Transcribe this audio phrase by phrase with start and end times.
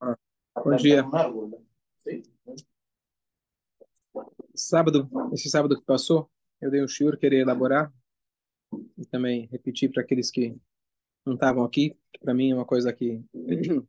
[0.00, 0.16] Ah,
[0.56, 1.04] bom dia.
[4.56, 6.28] Sábado, esse sábado que passou,
[6.60, 7.92] eu dei um shiur, querer elaborar
[8.98, 10.56] e também repetir para aqueles que
[11.24, 11.96] não estavam aqui.
[12.20, 13.22] Para mim é uma coisa que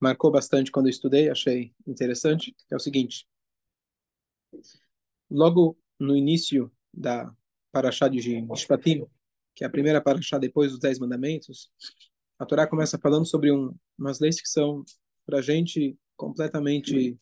[0.00, 2.56] marcou bastante quando eu estudei, achei interessante.
[2.68, 3.28] É o seguinte:
[5.30, 7.32] logo no início da
[7.70, 9.06] Parashá de Mishpatim,
[9.54, 11.70] que é a primeira Parashá depois dos Dez Mandamentos,
[12.38, 14.84] a Torá começa falando sobre um, umas leis que são,
[15.26, 17.18] para a gente, completamente,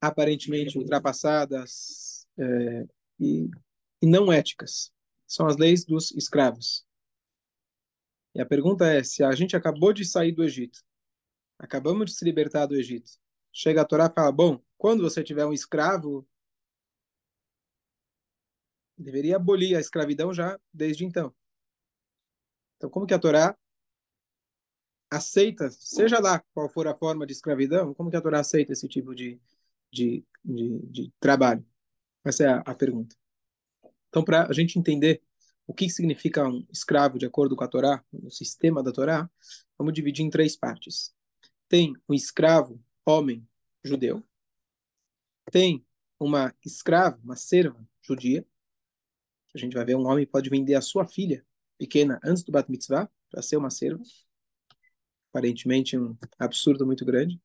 [0.00, 2.86] aparentemente ultrapassadas é,
[3.18, 3.50] e,
[4.00, 4.92] e não éticas.
[5.26, 6.86] São as leis dos escravos.
[8.34, 10.80] E a pergunta é: se a gente acabou de sair do Egito,
[11.58, 13.10] acabamos de se libertar do Egito,
[13.52, 16.24] chega a Torá e fala: bom, quando você tiver um escravo,
[18.96, 21.34] deveria abolir a escravidão já desde então.
[22.76, 23.56] Então, como que a Torá
[25.16, 28.88] aceita, seja lá qual for a forma de escravidão, como que a Torá aceita esse
[28.88, 29.40] tipo de,
[29.92, 31.64] de, de, de trabalho?
[32.24, 33.16] Essa é a, a pergunta.
[34.08, 35.22] Então, para a gente entender
[35.66, 39.28] o que significa um escravo de acordo com a Torá, o sistema da Torá,
[39.76, 41.14] vamos dividir em três partes.
[41.68, 43.46] Tem um escravo, homem,
[43.84, 44.22] judeu.
[45.50, 45.84] Tem
[46.18, 48.46] uma escrava, uma serva judia.
[49.54, 51.44] A gente vai ver um homem pode vender a sua filha
[51.76, 54.02] pequena antes do Bat Mitzvah para ser uma serva
[55.36, 57.38] aparentemente um absurdo muito grande.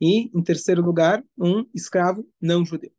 [0.00, 2.94] E, em terceiro lugar, um escravo não judeu.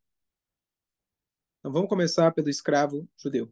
[1.60, 3.52] Então vamos começar pelo escravo judeu.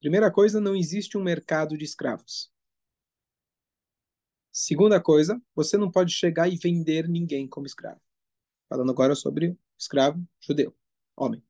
[0.00, 2.52] Primeira coisa, não existe um mercado de escravos.
[4.50, 8.00] Segunda coisa, você não pode chegar e vender ninguém como escravo.
[8.68, 10.76] Falando agora sobre escravo judeu,
[11.16, 11.42] homem.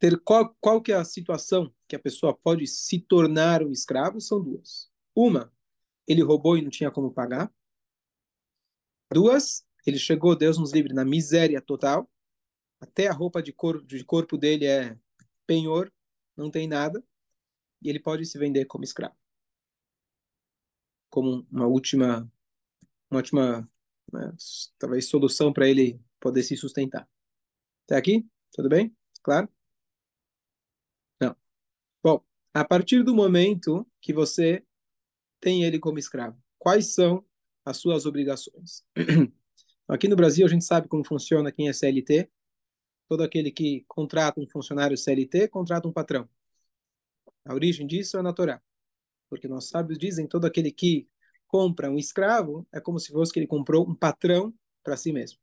[0.00, 4.20] Ter qual, qual que é a situação que a pessoa pode se tornar um escravo?
[4.20, 4.90] São duas.
[5.14, 5.53] Uma,
[6.06, 7.52] ele roubou e não tinha como pagar.
[9.12, 12.10] Duas, ele chegou, Deus nos livre, na miséria total.
[12.80, 14.98] Até a roupa de, cor, de corpo dele é
[15.46, 15.92] penhor,
[16.36, 17.02] não tem nada.
[17.82, 19.16] E ele pode se vender como escravo.
[21.10, 22.30] Como uma última,
[23.10, 23.70] uma última
[24.12, 24.32] né,
[24.78, 27.08] talvez solução para ele poder se sustentar.
[27.84, 28.26] Até aqui?
[28.52, 28.94] Tudo bem?
[29.22, 29.48] Claro?
[31.20, 31.36] Não.
[32.02, 34.64] Bom, a partir do momento que você
[35.44, 36.42] tem ele como escravo.
[36.58, 37.22] Quais são
[37.66, 38.82] as suas obrigações?
[39.86, 42.30] Aqui no Brasil, a gente sabe como funciona quem é CLT.
[43.06, 46.26] Todo aquele que contrata um funcionário CLT, contrata um patrão.
[47.44, 48.62] A origem disso é na Torá.
[49.28, 51.06] Porque nós sábios dizem todo aquele que
[51.46, 55.38] compra um escravo é como se fosse que ele comprou um patrão para si mesmo.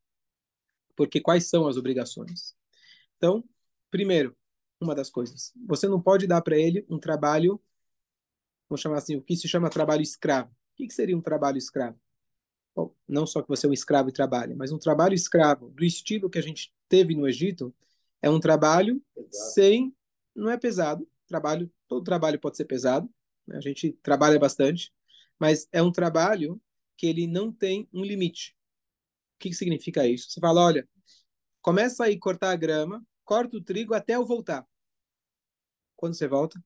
[0.95, 2.55] Porque quais são as obrigações?
[3.17, 3.43] Então,
[3.91, 4.35] primeiro,
[4.79, 7.61] uma das coisas, você não pode dar para ele um trabalho
[8.71, 10.49] vamos chamar assim, o que se chama trabalho escravo.
[10.49, 11.99] O que, seria um trabalho escravo?
[12.73, 15.83] Bom, não só que você é um escravo e trabalha, mas um trabalho escravo do
[15.83, 17.75] estilo que a gente teve no Egito
[18.21, 19.51] é um trabalho pesado.
[19.53, 19.95] sem,
[20.33, 21.05] não é pesado.
[21.27, 23.09] Trabalho, todo trabalho pode ser pesado.
[23.45, 23.57] Né?
[23.57, 24.93] A gente trabalha bastante,
[25.37, 26.59] mas é um trabalho
[26.95, 28.55] que ele não tem um limite.
[29.35, 30.29] O que, que significa isso?
[30.29, 30.87] Você fala, olha,
[31.61, 34.65] começa aí a cortar a grama, corta o trigo até eu voltar.
[35.97, 36.63] Quando você volta?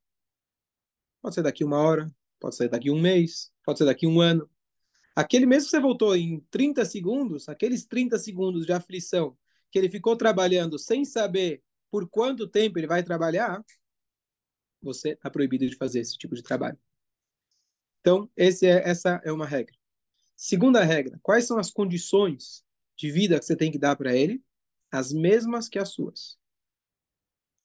[1.25, 4.47] Pode ser daqui uma hora, pode ser daqui um mês, pode ser daqui um ano.
[5.15, 9.35] Aquele mês que você voltou em 30 segundos, aqueles 30 segundos de aflição
[9.71, 13.65] que ele ficou trabalhando sem saber por quanto tempo ele vai trabalhar,
[14.79, 16.77] você está proibido de fazer esse tipo de trabalho.
[18.01, 18.47] Então, é,
[18.87, 19.75] essa é uma regra.
[20.35, 22.63] Segunda regra, quais são as condições
[22.95, 24.43] de vida que você tem que dar para ele?
[24.91, 26.37] As mesmas que as suas.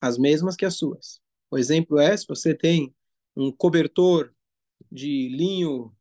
[0.01, 1.21] As mesmas que as suas.
[1.51, 2.95] O exemplo é, se você tem
[3.37, 4.33] um cobertor
[4.91, 5.95] de linho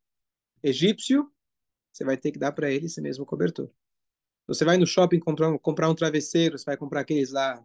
[0.63, 1.31] egípcio,
[1.91, 3.69] você vai ter que dar para ele esse mesmo cobertor.
[4.47, 7.63] Você vai no shopping comprar um, comprar um travesseiro, você vai comprar aqueles lá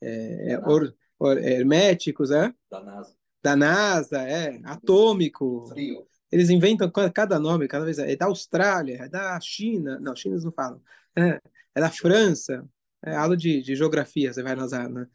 [0.00, 2.52] é, é or, or, herméticos, é?
[2.70, 3.16] Da NASA.
[3.42, 5.66] Da NASA, é, atômico.
[5.68, 6.06] Frio.
[6.30, 7.98] Eles inventam cada nome, cada vez.
[7.98, 9.98] É da Austrália, é da China.
[10.00, 10.82] Não, China não falam.
[11.14, 11.40] É,
[11.74, 12.68] é da França.
[13.04, 15.06] É aula de, de geografia, você vai nas né?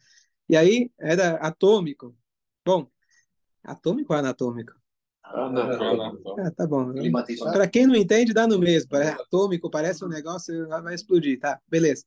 [0.48, 2.16] E aí, é da atômico.
[2.64, 2.90] Bom,
[3.62, 4.72] Atômico ou anatômico?
[5.22, 6.40] Anatômico.
[6.40, 6.92] Ah, tá bom.
[7.52, 8.96] Para quem não entende, dá no mesmo.
[8.96, 11.60] É atômico, parece um negócio, vai explodir, tá?
[11.68, 12.04] Beleza.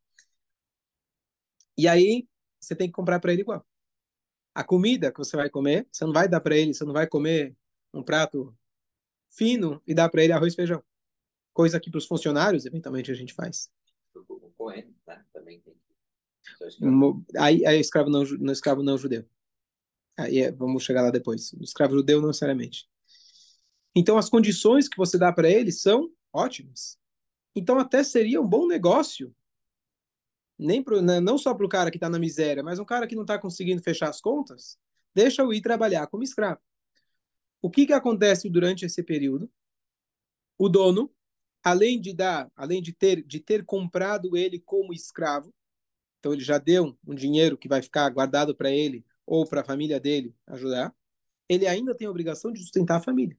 [1.77, 2.27] E aí,
[2.59, 3.65] você tem que comprar para ele igual.
[4.53, 7.07] A comida que você vai comer, você não vai dar para ele, você não vai
[7.07, 7.55] comer
[7.93, 8.55] um prato
[9.29, 10.83] fino e dar para ele arroz e feijão.
[11.53, 13.69] Coisa que para os funcionários, eventualmente, a gente faz.
[14.13, 15.23] O Cohen, né?
[15.33, 15.75] Também tem.
[17.37, 19.25] Aí, aí escravo não, no escravo não judeu.
[20.17, 21.53] É, vamos chegar lá depois.
[21.53, 22.87] O escravo judeu não necessariamente.
[23.95, 26.97] Então, as condições que você dá para ele são ótimas.
[27.55, 29.33] Então, até seria um bom negócio,
[30.57, 33.07] nem pro, né, não só para o cara que está na miséria, mas um cara
[33.07, 34.77] que não está conseguindo fechar as contas,
[35.13, 36.59] deixa-o ir trabalhar como escravo.
[37.61, 39.49] O que, que acontece durante esse período?
[40.57, 41.11] O dono,
[41.63, 45.53] além de dar, além de ter, de ter comprado ele como escravo,
[46.19, 49.65] então ele já deu um dinheiro que vai ficar guardado para ele ou para a
[49.65, 50.93] família dele ajudar,
[51.49, 53.37] ele ainda tem a obrigação de sustentar a família.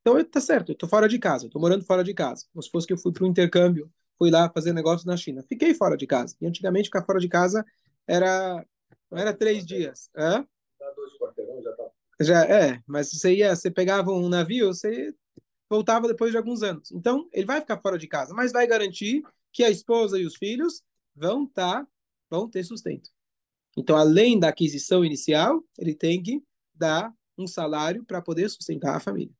[0.00, 2.46] Então, tá certo, eu tô fora de casa, eu tô morando fora de casa.
[2.52, 5.44] Como se fosse que eu fui para um intercâmbio, fui lá fazer negócio na China.
[5.48, 6.34] Fiquei fora de casa.
[6.40, 7.64] E antigamente ficar fora de casa
[8.06, 8.64] era
[9.10, 10.08] não era três dias.
[10.16, 10.46] Hã?
[11.62, 11.90] já tá.
[12.20, 15.14] Já é, mas você ia, você pegava um navio, você
[15.68, 16.90] voltava depois de alguns anos.
[16.92, 19.22] Então, ele vai ficar fora de casa, mas vai garantir
[19.52, 20.82] que a esposa e os filhos
[21.14, 21.86] vão tá,
[22.28, 23.10] vão ter sustento.
[23.76, 26.42] Então, além da aquisição inicial, ele tem que
[26.74, 29.34] dar um salário para poder sustentar a família.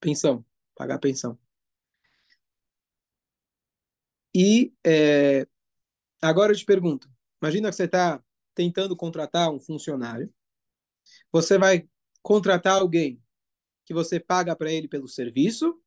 [0.00, 1.38] Pensão, pagar pensão.
[4.34, 5.46] E é,
[6.20, 7.08] agora eu te pergunto:
[7.40, 8.22] imagina que você está
[8.54, 10.32] tentando contratar um funcionário,
[11.32, 11.88] você vai
[12.22, 13.22] contratar alguém
[13.84, 15.80] que você paga para ele pelo serviço,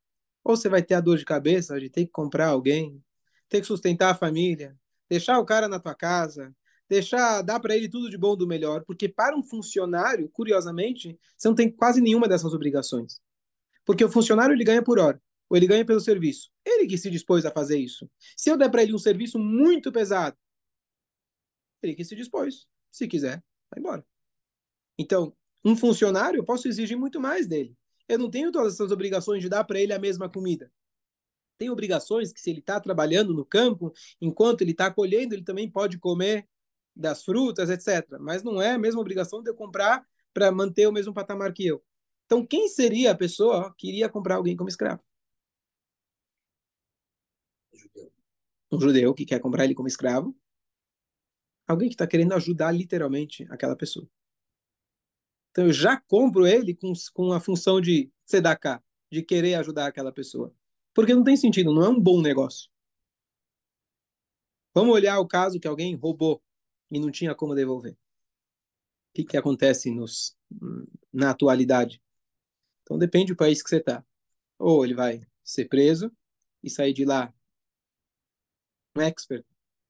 [0.44, 3.04] ou você vai ter a dor de cabeça de ter que comprar alguém,
[3.50, 4.76] ter que sustentar a família,
[5.10, 6.56] deixar o cara na tua casa,
[6.90, 11.48] deixar, dar para ele tudo de bom do melhor, porque para um funcionário, curiosamente, você
[11.48, 13.22] não tem quase nenhuma dessas obrigações.
[13.86, 16.52] Porque o funcionário ele ganha por hora, ou ele ganha pelo serviço.
[16.66, 18.10] Ele que se dispôs a fazer isso.
[18.36, 20.36] Se eu der para ele um serviço muito pesado,
[21.82, 22.68] ele que se dispôs.
[22.92, 24.06] Se quiser, vai embora.
[24.98, 25.34] Então,
[25.64, 27.78] um funcionário, eu posso exigir muito mais dele.
[28.08, 30.72] Eu não tenho todas essas obrigações de dar para ele a mesma comida.
[31.58, 35.70] Tem obrigações que, se ele está trabalhando no campo, enquanto ele está colhendo, ele também
[35.70, 36.48] pode comer
[37.00, 38.20] das frutas, etc.
[38.20, 41.66] Mas não é a mesma obrigação de eu comprar para manter o mesmo patamar que
[41.66, 41.84] eu.
[42.26, 45.02] Então, quem seria a pessoa que iria comprar alguém como escravo?
[47.74, 48.12] Judeu.
[48.72, 50.36] Um judeu que quer comprar ele como escravo.
[51.68, 54.08] Alguém que está querendo ajudar literalmente aquela pessoa.
[55.52, 60.12] Então, eu já compro ele com, com a função de sedacar, de querer ajudar aquela
[60.12, 60.54] pessoa.
[60.94, 62.70] Porque não tem sentido, não é um bom negócio.
[64.74, 66.44] Vamos olhar o caso que alguém roubou
[66.92, 67.94] e não tinha como devolver.
[67.94, 67.98] O
[69.14, 70.38] que, que acontece nos,
[71.12, 72.02] na atualidade?
[72.84, 74.06] Então depende do país que você está.
[74.58, 76.12] Ou ele vai ser preso
[76.64, 77.34] e sair de lá
[78.96, 79.46] um expert.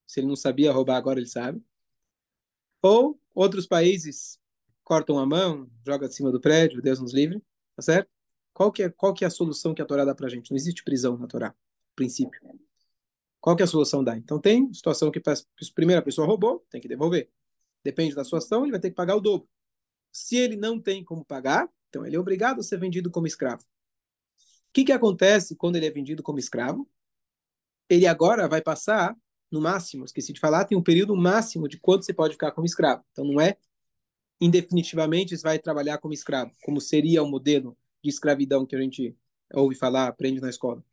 [0.06, 1.64] Se ele não sabia roubar, agora ele sabe.
[2.82, 4.40] Ou outros países
[4.84, 7.42] cortam a mão, joga de cima do prédio, Deus nos livre,
[7.76, 8.10] tá certo?
[8.54, 10.52] Qual que é, qual que é a solução que a Torá dá pra gente?
[10.52, 11.56] Não existe prisão na Torá,
[11.96, 12.40] princípio.
[13.42, 14.18] Qual que é a solução dá?
[14.18, 15.34] Então tem situação que a
[15.74, 17.30] primeira pessoa roubou, tem que devolver.
[17.84, 19.48] Depende da sua ação, ele vai ter que pagar o dobro.
[20.12, 23.64] Se ele não tem como pagar, então, ele é obrigado a ser vendido como escravo.
[23.64, 26.88] O que, que acontece quando ele é vendido como escravo?
[27.90, 29.18] Ele agora vai passar,
[29.52, 32.66] no máximo, esqueci de falar, tem um período máximo de quanto você pode ficar como
[32.66, 33.04] escravo.
[33.12, 33.58] Então, não é
[34.40, 39.18] indefinitivamente você vai trabalhar como escravo, como seria o modelo de escravidão que a gente
[39.54, 40.84] ouve falar, aprende na escola.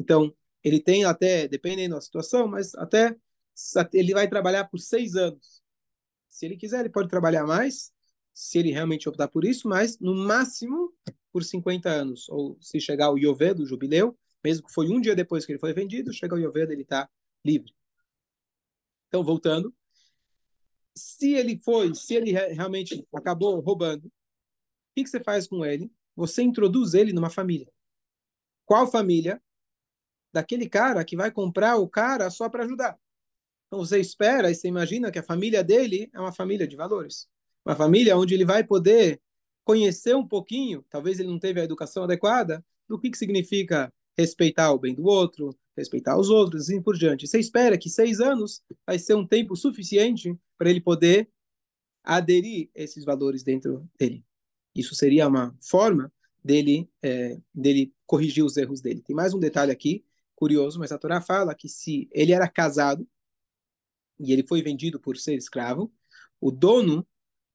[0.00, 0.34] Então,
[0.66, 3.16] ele tem até, dependendo da situação, mas até
[3.92, 5.62] ele vai trabalhar por seis anos.
[6.28, 7.92] Se ele quiser, ele pode trabalhar mais,
[8.34, 10.92] se ele realmente optar por isso, mas no máximo
[11.32, 12.28] por 50 anos.
[12.28, 15.60] Ou se chegar o Yovê do jubileu, mesmo que foi um dia depois que ele
[15.60, 17.08] foi vendido, chega o Yovê, ele está
[17.44, 17.72] livre.
[19.06, 19.72] Então, voltando,
[20.96, 24.10] se ele foi, se ele realmente acabou roubando, o
[24.96, 25.92] que, que você faz com ele?
[26.16, 27.72] Você introduz ele numa família.
[28.64, 29.40] Qual família?
[30.36, 32.98] Daquele cara que vai comprar o cara só para ajudar.
[33.66, 37.28] Então você espera e você imagina que a família dele é uma família de valores
[37.66, 39.20] uma família onde ele vai poder
[39.64, 44.70] conhecer um pouquinho, talvez ele não teve a educação adequada, do que, que significa respeitar
[44.70, 47.26] o bem do outro, respeitar os outros, e assim por diante.
[47.26, 51.28] Você espera que seis anos vai ser um tempo suficiente para ele poder
[52.04, 54.24] aderir esses valores dentro dele.
[54.72, 56.12] Isso seria uma forma
[56.44, 59.02] dele, é, dele corrigir os erros dele.
[59.02, 60.04] Tem mais um detalhe aqui,
[60.36, 63.08] curioso, mas a Torá fala que se ele era casado
[64.18, 65.92] e ele foi vendido por ser escravo,
[66.40, 67.06] o dono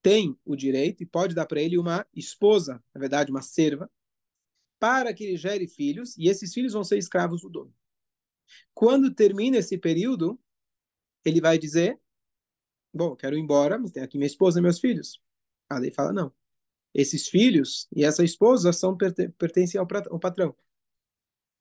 [0.01, 3.89] tem o direito e pode dar para ele uma esposa, na verdade, uma serva,
[4.79, 7.73] para que ele gere filhos, e esses filhos vão ser escravos do dono.
[8.73, 10.39] Quando termina esse período,
[11.23, 11.99] ele vai dizer:
[12.91, 15.21] Bom, quero ir embora, mas tem aqui minha esposa e meus filhos.
[15.69, 16.33] Ah, daí fala: Não.
[16.93, 20.19] Esses filhos e essa esposa são pertencem ao, ao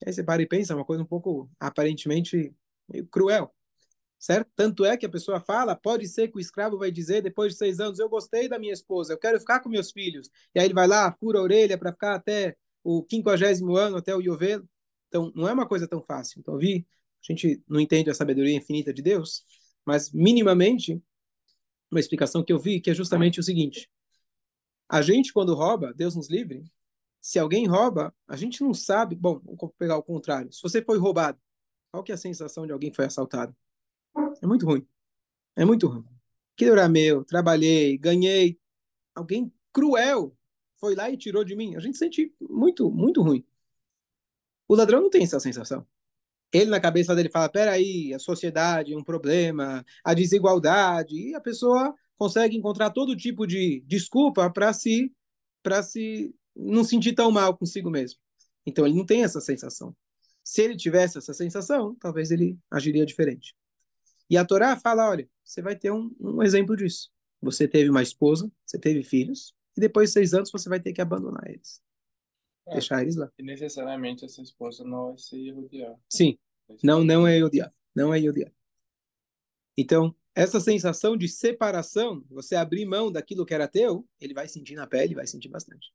[0.07, 2.55] Aí você para e pensa, é uma coisa um pouco aparentemente
[3.11, 3.55] cruel.
[4.19, 4.51] certo?
[4.55, 7.59] Tanto é que a pessoa fala, pode ser que o escravo vai dizer, depois de
[7.59, 10.31] seis anos, eu gostei da minha esposa, eu quero ficar com meus filhos.
[10.55, 14.15] E aí ele vai lá, fura a orelha para ficar até o quinquagésimo ano, até
[14.15, 14.69] o Yovelo.
[15.09, 16.41] Então, não é uma coisa tão fácil.
[16.41, 16.87] Então, vi,
[17.23, 19.45] a gente não entende a sabedoria infinita de Deus,
[19.85, 21.03] mas minimamente,
[21.91, 23.91] uma explicação que eu vi, que é justamente o seguinte.
[24.89, 26.65] A gente, quando rouba, Deus nos livre,
[27.21, 29.15] se alguém rouba, a gente não sabe.
[29.15, 30.53] Bom, vamos pegar o contrário.
[30.53, 31.39] Se você foi roubado,
[31.91, 33.55] qual que é a sensação de alguém que foi assaltado?
[34.43, 34.87] É muito ruim.
[35.57, 36.05] É muito ruim.
[36.55, 38.59] Aquilo era meu, trabalhei, ganhei.
[39.15, 40.37] Alguém cruel
[40.79, 41.77] foi lá e tirou de mim.
[41.77, 43.45] A gente sente muito, muito ruim.
[44.67, 45.87] O ladrão não tem essa sensação.
[46.53, 51.41] Ele na cabeça dele fala: peraí, a sociedade é um problema, a desigualdade, e a
[51.41, 55.13] pessoa consegue encontrar todo tipo de desculpa para se,
[55.63, 58.21] para se não sentir tão mal consigo mesmo.
[58.67, 59.97] Então ele não tem essa sensação.
[60.43, 63.55] Se ele tivesse essa sensação, talvez ele agiria diferente.
[64.29, 67.11] E a Torá fala: olha, você vai ter um, um exemplo disso.
[67.43, 70.93] Você teve uma esposa, você teve filhos, e depois de seis anos você vai ter
[70.93, 71.83] que abandonar eles.
[72.67, 73.31] É, deixar eles lá.
[73.39, 75.95] E necessariamente essa esposa não vai ser Yehudiá.
[76.09, 76.39] Sim,
[76.83, 77.73] não, não é Yehudiá.
[77.95, 78.51] Não é Yehudiá.
[79.77, 84.75] Então, essa sensação de separação, você abrir mão daquilo que era teu, ele vai sentir
[84.75, 85.93] na pele, vai sentir bastante.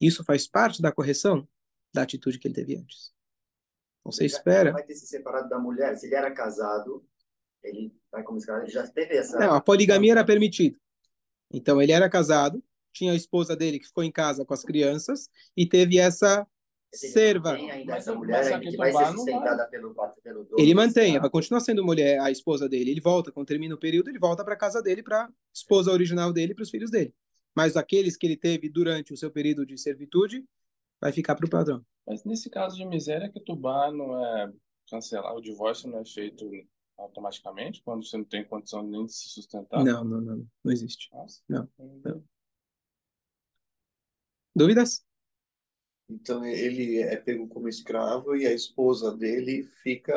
[0.00, 1.48] Isso faz parte da correção
[1.92, 3.12] da atitude que ele teve antes.
[4.00, 4.68] Então, você espera.
[4.68, 5.96] Ele vai ter se separado da mulher.
[5.96, 7.04] Se ele era casado,
[7.62, 8.62] ele vai como escravo.
[8.62, 9.38] Ele já teve essa.
[9.38, 10.78] Não, a poligamia era permitida.
[11.50, 12.62] Então, ele era casado,
[12.92, 16.46] tinha a esposa dele que ficou em casa com as crianças e teve essa
[16.92, 17.56] serva.
[20.56, 22.90] Ele mantém, vai continuar sendo mulher, a esposa dele.
[22.90, 26.54] Ele volta, quando termina o período, ele volta para casa dele, para esposa original dele,
[26.54, 27.14] para os filhos dele.
[27.56, 30.44] Mas aqueles que ele teve durante o seu período de servitude,
[31.00, 31.84] vai ficar para o padrão.
[32.06, 34.52] Mas nesse caso de miséria, que Tubá não é
[34.90, 36.48] cancelar, o divórcio não é feito
[36.98, 39.82] automaticamente, quando você não tem condição nem de se sustentar?
[39.82, 41.08] Não, não, não, não existe.
[41.12, 41.42] Nossa.
[41.48, 42.24] Não, não.
[44.54, 45.04] Dúvidas?
[46.08, 50.14] Então ele é pego como escravo e a esposa dele fica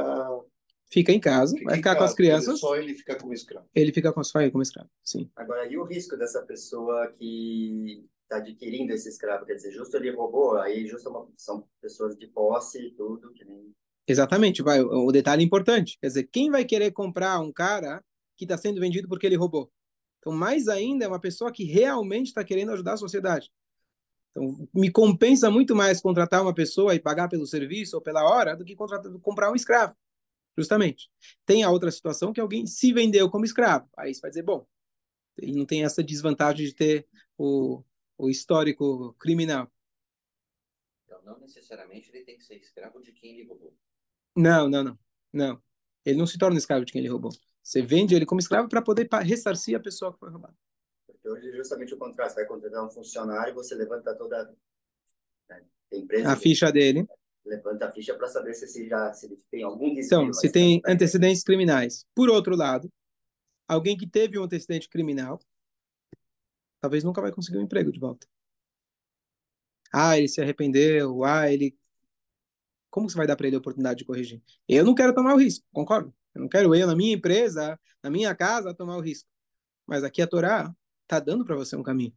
[0.90, 2.60] fica em casa, fica vai ficar casa, com as crianças.
[2.60, 3.68] Só ele fica como escravo.
[3.74, 5.30] Ele fica com só ele como escravo, sim.
[5.36, 9.46] Agora, e o risco dessa pessoa que está adquirindo esse escravo?
[9.46, 13.44] Quer dizer, justo ele roubou, aí justo uma, são pessoas de posse e tudo, que
[13.44, 13.74] nem...
[14.08, 15.98] Exatamente, vai, o detalhe importante.
[16.00, 18.04] Quer dizer, quem vai querer comprar um cara
[18.38, 19.72] que está sendo vendido porque ele roubou?
[20.20, 23.52] Então, mais ainda, é uma pessoa que realmente está querendo ajudar a sociedade.
[24.32, 28.56] Então, me compensa muito mais contratar uma pessoa e pagar pelo serviço ou pela hora
[28.56, 29.96] do que contratar, comprar um escravo.
[30.60, 31.10] Justamente.
[31.46, 33.90] Tem a outra situação que alguém se vendeu como escravo.
[33.98, 34.68] Aí você vai dizer, bom,
[35.38, 37.82] ele não tem essa desvantagem de ter o,
[38.18, 39.72] o histórico criminal.
[41.06, 43.74] Então, não necessariamente ele tem que ser escravo de quem ele roubou.
[44.36, 45.00] Não, não, não.
[45.32, 45.64] Não.
[46.06, 47.32] Ele não se torna escravo de quem ele roubou.
[47.64, 50.56] Você vende ele como escravo para poder ressarcir a pessoa que foi roubada.
[51.08, 52.34] Porque hoje é justamente o contrário.
[52.34, 54.54] Você vai contratar um funcionário, você levanta toda
[55.50, 56.32] né, a empresa.
[56.34, 57.08] A ficha dele.
[57.46, 60.06] Levanta a ficha para saber se, se, já, se ele tem algum desvio.
[60.06, 62.06] Então, se tem antecedentes criminais.
[62.14, 62.92] Por outro lado,
[63.68, 65.40] alguém que teve um antecedente criminal,
[66.82, 68.28] talvez nunca vai conseguir um emprego de volta.
[69.92, 71.24] Ah, ele se arrependeu.
[71.24, 71.78] Ah, ele.
[72.90, 74.42] Como você vai dar para ele a oportunidade de corrigir?
[74.68, 76.14] Eu não quero tomar o risco, concordo?
[76.34, 79.30] Eu não quero eu, na minha empresa, na minha casa, tomar o risco.
[79.86, 82.14] Mas aqui a Torá está dando para você um caminho.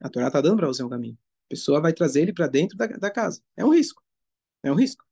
[0.00, 1.18] A Torá está dando para você um caminho.
[1.48, 3.42] Pessoa vai trazer ele para dentro da, da, casa.
[3.56, 4.02] É um risco.
[4.62, 5.04] É um risco.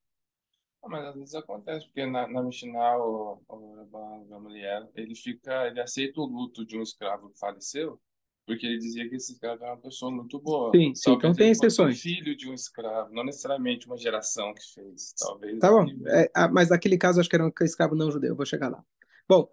[0.86, 5.80] Mas às vezes acontece, porque na, na Mishnah, o, o, a mulher, ele fica, ele
[5.80, 8.00] aceita o luto de um escravo que faleceu,
[8.46, 10.70] porque ele dizia que esse escravo era uma pessoa muito boa.
[10.70, 12.00] Sim, sim então tem exceções.
[12.00, 15.58] filho de um escravo, não necessariamente uma geração que fez, talvez.
[15.58, 18.46] Tá bom, é, ah, mas naquele caso acho que era um escravo não judeu, vou
[18.46, 18.84] chegar lá.
[19.28, 19.50] Bom,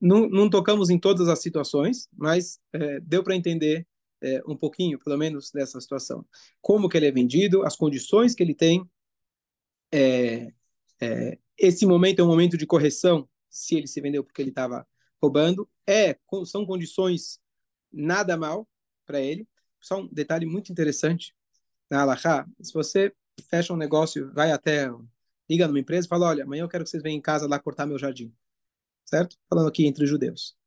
[0.00, 3.86] não, não tocamos em todas as situações, mas é, deu para entender
[4.22, 6.24] é, um pouquinho, pelo menos, dessa situação.
[6.60, 8.88] Como que ele é vendido, as condições que ele tem.
[9.92, 10.52] É,
[11.00, 14.86] é esse momento é um momento de correção, se ele se vendeu porque ele estava
[15.22, 15.68] roubando.
[15.86, 17.38] É, são condições
[17.92, 18.68] nada mal
[19.04, 19.46] para ele.
[19.80, 21.34] Só um detalhe muito interessante
[21.90, 23.12] na Alahá, se você
[23.48, 24.88] fecha um negócio, vai até,
[25.48, 27.58] liga numa empresa e fala, olha, amanhã eu quero que vocês venham em casa lá
[27.58, 28.32] cortar meu jardim
[29.10, 29.36] certo?
[29.48, 30.59] Falando aqui entre judeus.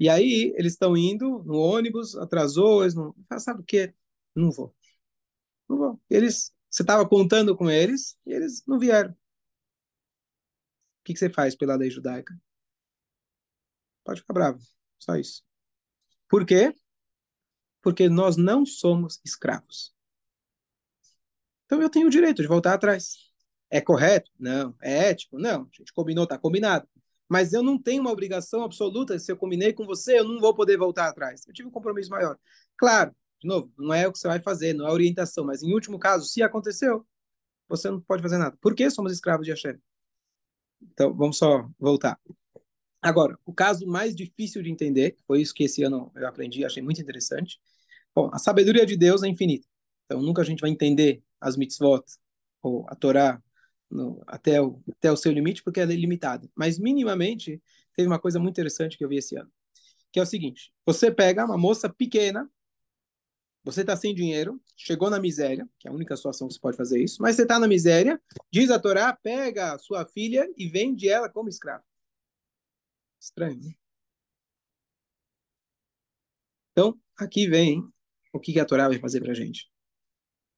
[0.00, 3.94] E aí eles estão indo no ônibus, atrasou, eles não, sabe o quê?
[4.34, 4.74] Não vou.
[5.68, 6.02] Não vou.
[6.08, 9.12] Eles, você estava contando com eles e eles não vieram.
[9.12, 9.16] O
[11.04, 12.34] que, que você faz pela lei judaica?
[14.02, 14.58] Pode ficar bravo,
[14.98, 15.42] só isso.
[16.28, 16.74] Por quê?
[17.82, 19.94] Porque nós não somos escravos.
[21.66, 23.30] Então eu tenho o direito de voltar atrás.
[23.70, 24.30] É correto?
[24.38, 24.74] Não.
[24.80, 25.38] É ético?
[25.38, 25.62] Não.
[25.62, 26.88] A gente combinou, está combinado.
[27.30, 30.52] Mas eu não tenho uma obrigação absoluta, se eu combinei com você, eu não vou
[30.52, 31.46] poder voltar atrás.
[31.46, 32.36] Eu tive um compromisso maior.
[32.76, 35.72] Claro, de novo, não é o que você vai fazer, não é orientação, mas em
[35.72, 37.06] último caso, se aconteceu,
[37.68, 38.58] você não pode fazer nada.
[38.60, 39.78] Por que somos escravos de Hashem?
[40.82, 42.18] Então, vamos só voltar.
[43.00, 46.82] Agora, o caso mais difícil de entender, foi isso que esse ano eu aprendi, achei
[46.82, 47.60] muito interessante.
[48.12, 49.68] Bom, a sabedoria de Deus é infinita.
[50.06, 52.02] Então, nunca a gente vai entender as mitzvot
[52.60, 53.40] ou a Torá
[53.90, 56.48] no, até, o, até o seu limite, porque ela é limitada.
[56.54, 57.62] Mas, minimamente,
[57.94, 59.50] teve uma coisa muito interessante que eu vi esse ano,
[60.12, 62.50] que é o seguinte: você pega uma moça pequena,
[63.62, 66.76] você está sem dinheiro, chegou na miséria, que é a única situação que você pode
[66.76, 68.20] fazer isso, mas você está na miséria,
[68.50, 71.84] diz a Torá, pega a sua filha e vende ela como escrava.
[73.20, 73.74] Estranho, né?
[76.72, 77.82] Então, aqui vem
[78.32, 79.69] o que a Torá vai fazer para a gente.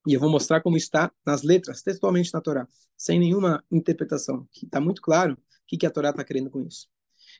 [0.07, 2.67] E eu vou mostrar como está nas letras, textualmente na Torá,
[2.97, 6.89] sem nenhuma interpretação, que está muito claro o que a Torá está querendo com isso.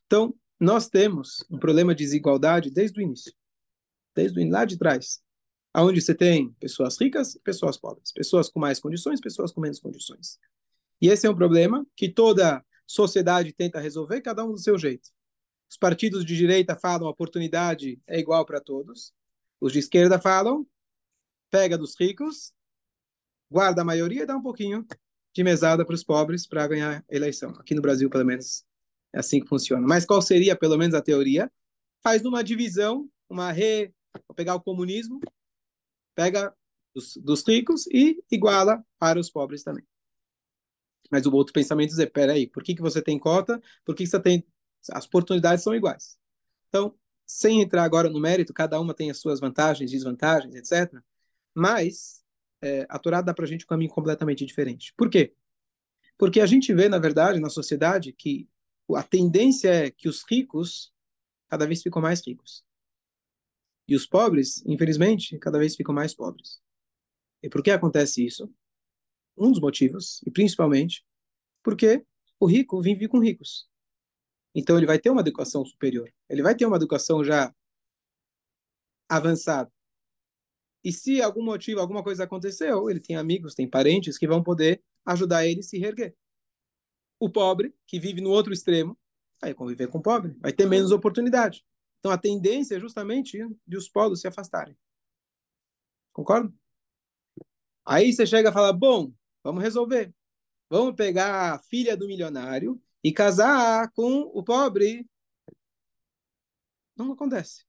[0.07, 3.33] Então, nós temos um problema de desigualdade desde o início,
[4.15, 5.21] desde o, lá de trás,
[5.75, 9.81] aonde você tem pessoas ricas e pessoas pobres, pessoas com mais condições, pessoas com menos
[9.81, 10.39] condições.
[11.01, 15.11] E esse é um problema que toda sociedade tenta resolver, cada um do seu jeito.
[15.69, 19.13] Os partidos de direita falam oportunidade é igual para todos.
[19.61, 20.67] Os de esquerda falam
[21.53, 22.51] pega dos ricos,
[23.51, 24.87] guarda a maioria e dá um pouquinho
[25.35, 27.51] de mesada para os pobres para ganhar eleição.
[27.51, 28.65] Aqui no Brasil, pelo menos,
[29.13, 29.87] é assim que funciona.
[29.87, 31.53] Mas qual seria, pelo menos, a teoria?
[32.03, 33.93] Faz uma divisão, uma re...
[34.27, 35.21] Vou pegar o comunismo,
[36.15, 36.55] pega
[36.95, 39.87] dos, dos ricos e iguala para os pobres também.
[41.11, 43.61] Mas o outro pensamento é, peraí, por que, que você tem cota?
[43.85, 44.47] Por que, que você tem...
[44.91, 46.19] As oportunidades são iguais.
[46.69, 46.95] Então,
[47.27, 51.03] sem entrar agora no mérito, cada uma tem as suas vantagens, desvantagens, etc.
[51.55, 52.25] Mas
[52.63, 54.95] é, a Torá dá para a gente um caminho completamente diferente.
[54.97, 55.35] Por quê?
[56.17, 58.49] Porque a gente vê, na verdade, na sociedade, que
[58.95, 60.93] a tendência é que os ricos
[61.49, 62.65] cada vez ficam mais ricos.
[63.89, 66.61] E os pobres, infelizmente, cada vez ficam mais pobres.
[67.43, 68.53] E por que acontece isso?
[69.37, 71.05] Um dos motivos, e principalmente,
[71.63, 72.05] porque
[72.39, 73.69] o rico vive com ricos.
[74.55, 76.13] Então ele vai ter uma educação superior.
[76.29, 77.55] Ele vai ter uma educação já
[79.09, 79.73] avançada.
[80.85, 84.83] E se algum motivo, alguma coisa aconteceu, ele tem amigos, tem parentes que vão poder
[85.07, 86.17] ajudar ele a se reerguer.
[87.21, 88.99] O pobre, que vive no outro extremo,
[89.41, 91.65] vai conviver com o pobre, vai ter menos oportunidade.
[92.01, 94.77] Então a tendência é justamente de os polos se afastarem.
[96.13, 96.53] Concorda?
[97.85, 100.13] Aí você chega e fala: bom, vamos resolver.
[100.69, 105.07] Vamos pegar a filha do milionário e casar com o pobre.
[106.97, 107.65] Não acontece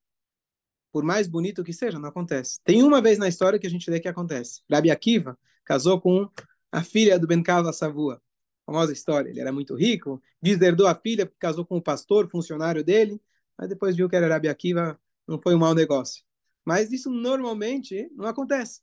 [0.94, 2.60] por mais bonito que seja, não acontece.
[2.64, 4.62] Tem uma vez na história que a gente vê que acontece.
[4.72, 6.30] Rabi Akiva casou com
[6.72, 8.22] a filha do Ben Kava Savua.
[8.64, 9.32] Famosa história.
[9.32, 13.20] Ele era muito rico, deserdou a filha, casou com o pastor, funcionário dele,
[13.58, 16.24] mas depois viu que era Rabi Akiva, não foi um mau negócio.
[16.64, 18.82] Mas isso normalmente não acontece.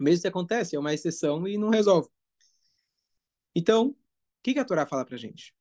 [0.00, 2.08] Mesmo se acontece, é uma exceção e não resolve.
[3.54, 3.96] Então, o
[4.42, 5.54] que, que a Torá fala para gente?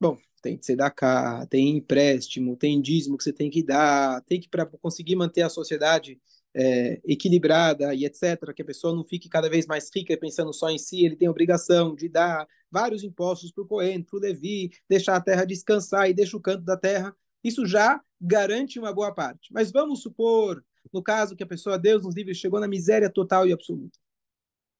[0.00, 4.22] Bom, tem que ser da cá, tem empréstimo, tem dízimo que você tem que dar,
[4.22, 6.20] tem que para conseguir manter a sociedade
[6.54, 10.70] é, equilibrada e etc, que a pessoa não fique cada vez mais rica pensando só
[10.70, 14.70] em si, ele tem obrigação de dar vários impostos para o Cohen, para o Levi,
[14.88, 17.14] deixar a terra descansar e deixa o canto da terra.
[17.42, 19.52] Isso já garante uma boa parte.
[19.52, 23.46] Mas vamos supor, no caso que a pessoa, Deus nos livre, chegou na miséria total
[23.46, 23.98] e absoluta.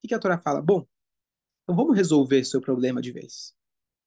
[0.04, 0.62] O que a Torá fala?
[0.62, 0.86] Bom,
[1.64, 3.55] então vamos resolver seu problema de vez.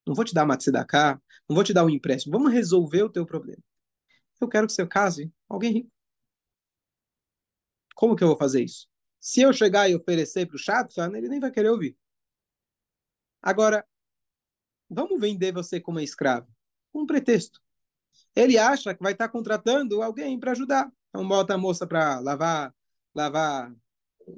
[0.05, 2.38] Não vou te dar uma tzedakah, não vou te dar um empréstimo.
[2.38, 3.62] Vamos resolver o teu problema.
[4.39, 5.91] Eu quero que você case alguém rico.
[7.95, 8.88] Como que eu vou fazer isso?
[9.19, 11.97] Se eu chegar e oferecer para o Shatran, ele nem vai querer ouvir.
[13.41, 13.85] Agora,
[14.89, 16.47] vamos vender você como escravo.
[16.93, 17.62] Um pretexto.
[18.35, 20.89] Ele acha que vai estar contratando alguém para ajudar.
[21.09, 22.73] Então bota a moça para lavar,
[23.13, 23.75] lavar,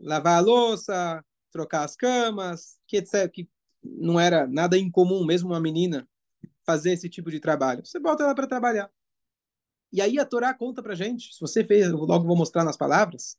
[0.01, 3.49] lavar a louça, trocar as camas, que etc, que
[3.83, 6.07] não era nada incomum, mesmo uma menina
[6.63, 7.85] fazer esse tipo de trabalho.
[7.85, 8.91] Você bota ela para trabalhar.
[9.91, 12.77] E aí a Torá conta para gente, se você fez, eu logo vou mostrar nas
[12.77, 13.37] palavras,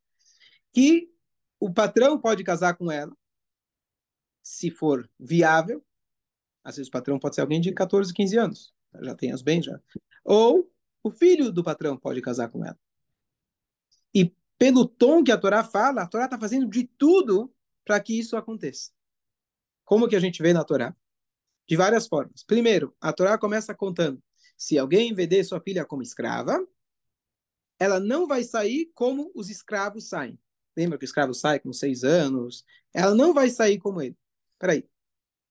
[0.73, 1.11] que
[1.59, 3.17] o patrão pode casar com ela,
[4.43, 5.83] se for viável.
[6.63, 9.65] Às vezes o patrão pode ser alguém de 14, 15 anos, já tem os bens
[9.65, 9.81] já.
[10.25, 10.71] Ou
[11.03, 12.79] o filho do patrão pode casar com ela.
[14.15, 17.53] E pelo tom que a Torá fala, a Torá está fazendo de tudo
[17.85, 18.93] para que isso aconteça.
[19.93, 20.97] Como que a gente vê na Torá?
[21.69, 22.43] De várias formas.
[22.43, 24.23] Primeiro, a Torá começa contando:
[24.57, 26.67] se alguém vender sua filha como escrava,
[27.79, 30.39] ela não vai sair como os escravos saem.
[30.75, 32.65] Lembra que o escravo sai com seis anos?
[32.95, 34.17] Ela não vai sair como ele.
[34.59, 34.89] Peraí,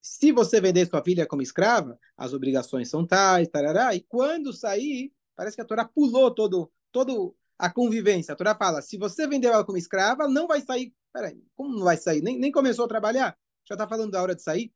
[0.01, 5.13] Se você vender sua filha como escrava, as obrigações são tais, tarará, e quando sair,
[5.35, 8.33] parece que a Torá pulou todo, todo a convivência.
[8.33, 10.95] A Torá fala, se você vendeu ela como escrava, não vai sair.
[11.13, 12.23] Peraí, como não vai sair?
[12.23, 13.37] Nem, nem começou a trabalhar?
[13.67, 14.73] Já está falando da hora de sair?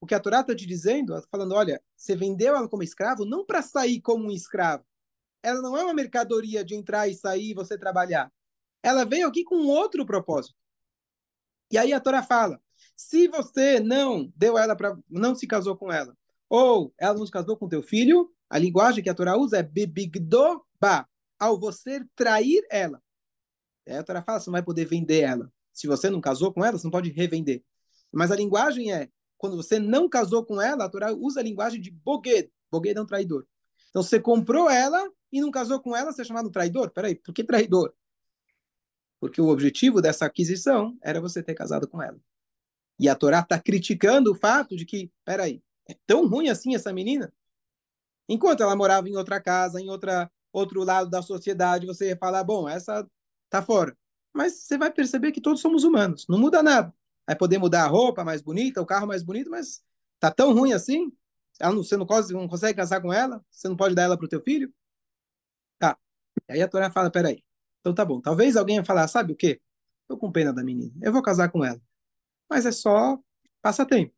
[0.00, 3.24] O que a Torá está te dizendo, está falando, olha, você vendeu ela como escravo
[3.24, 4.84] não para sair como um escravo.
[5.42, 8.32] Ela não é uma mercadoria de entrar e sair e você trabalhar.
[8.82, 10.56] Ela veio aqui com outro propósito.
[11.70, 12.60] E aí a Torá fala,
[12.94, 16.16] se você não deu ela para, não se casou com ela,
[16.48, 19.62] ou ela não se casou com teu filho, a linguagem que a Torá usa é
[19.62, 21.08] bibigdoba,
[21.38, 23.02] ao você trair ela.
[23.86, 25.50] Aí a Torá fala, você não vai poder vender ela.
[25.72, 27.64] Se você não casou com ela, você não pode revender.
[28.12, 31.80] Mas a linguagem é, quando você não casou com ela, a Torá usa a linguagem
[31.80, 32.50] de boged.
[32.70, 33.46] Boged é um traidor.
[33.90, 36.90] Então, você comprou ela e não casou com ela, você é chamado traidor?
[36.90, 37.92] Peraí, por que traidor?
[39.18, 42.18] Porque o objetivo dessa aquisição era você ter casado com ela.
[42.98, 46.92] E a Torá está criticando o fato de que, peraí, é tão ruim assim essa
[46.92, 47.32] menina?
[48.28, 52.44] Enquanto ela morava em outra casa, em outra, outro lado da sociedade, você ia falar,
[52.44, 53.08] bom, essa
[53.50, 53.96] tá fora.
[54.32, 56.94] Mas você vai perceber que todos somos humanos, não muda nada.
[57.26, 59.82] Vai poder mudar a roupa mais bonita, o carro mais bonito, mas
[60.18, 61.12] tá tão ruim assim?
[61.52, 63.44] Você não, não consegue casar com ela?
[63.50, 64.72] Você não pode dar ela para o teu filho?
[65.78, 65.96] Tá.
[66.48, 67.44] Aí a Torá fala, peraí.
[67.80, 68.20] Então tá bom.
[68.20, 69.60] Talvez alguém ia falar, sabe o quê?
[70.08, 70.94] Tô com pena da menina.
[71.02, 71.80] Eu vou casar com ela
[72.52, 73.18] mas é só
[73.62, 74.14] passatempo.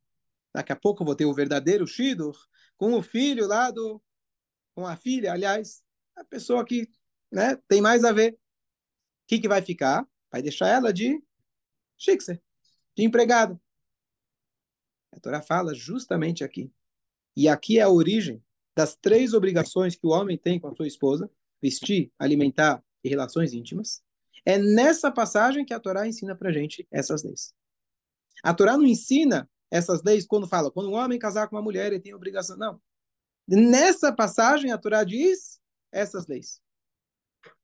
[0.53, 2.37] Daqui a pouco eu vou ter o verdadeiro Shidur
[2.77, 4.03] com o filho lá do.
[4.75, 5.85] com a filha, aliás,
[6.17, 6.89] a pessoa que
[7.31, 8.33] né, tem mais a ver.
[8.33, 8.37] O
[9.29, 10.05] que, que vai ficar?
[10.33, 11.23] Vai deixar ela de
[11.97, 12.43] Shikser,
[12.97, 13.61] de empregada.
[15.13, 16.71] A Torá fala justamente aqui.
[17.37, 18.43] E aqui é a origem
[18.77, 21.31] das três obrigações que o homem tem com a sua esposa:
[21.63, 24.03] vestir, alimentar e relações íntimas.
[24.45, 27.55] É nessa passagem que a Torá ensina para gente essas leis.
[28.43, 31.87] A Torá não ensina essas leis quando fala, quando um homem casar com uma mulher,
[31.87, 32.57] ele tem obrigação.
[32.57, 32.81] Não.
[33.49, 36.61] Nessa passagem, a Torá diz essas leis.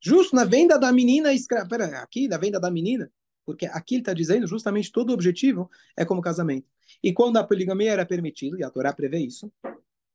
[0.00, 1.68] Justo na venda da menina escrava.
[1.68, 3.10] Pera, aqui, na venda da menina,
[3.50, 6.68] porque aqui ele está dizendo justamente todo o objetivo é como casamento.
[7.02, 9.52] E quando a poligamia era permitida, e a Torá prevê isso,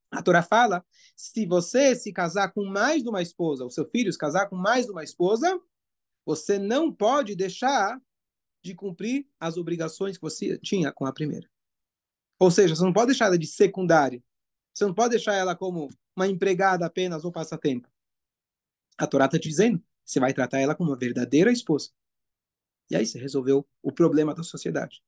[0.10, 0.86] a Torá fala:
[1.18, 4.56] se você se casar com mais de uma esposa, o seu filho se casar com
[4.56, 5.60] mais de uma esposa,
[6.26, 8.02] você não pode deixar
[8.64, 11.48] de cumprir as obrigações que você tinha com a primeira.
[12.40, 14.24] Ou seja, você não pode deixar ela de secundária.
[14.74, 17.90] Você não pode deixar ela como uma empregada apenas ou passatempo.
[18.98, 21.92] A Torá está te dizendo, você vai tratar ela como uma verdadeira esposa.
[22.90, 25.02] E aí você resolveu o problema da sociedade.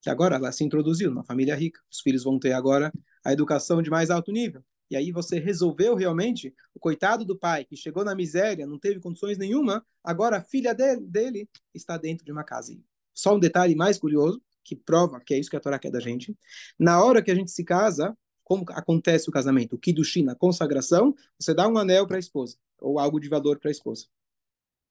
[0.00, 1.80] Que agora ela se introduziu numa família rica.
[1.90, 2.92] Os filhos vão ter agora
[3.24, 4.64] a educação de mais alto nível.
[4.90, 9.00] E aí você resolveu realmente o coitado do pai que chegou na miséria, não teve
[9.00, 12.76] condições nenhuma, agora a filha dele, dele está dentro de uma casa.
[13.14, 15.98] Só um detalhe mais curioso, que prova que é isso que a Torá quer da
[16.00, 16.36] gente.
[16.78, 19.76] Na hora que a gente se casa, como acontece o casamento?
[19.76, 23.58] O Kiddushin, a consagração, você dá um anel para a esposa, ou algo de valor
[23.58, 24.06] para a esposa.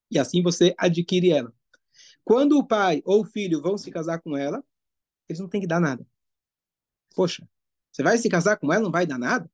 [0.10, 1.54] E assim você adquire ela.
[2.24, 4.64] Quando o pai ou o filho vão se casar com ela,
[5.28, 6.06] eles não têm que dar nada.
[7.16, 7.48] Poxa,
[7.92, 9.50] você vai se casar com ela, não vai dar nada?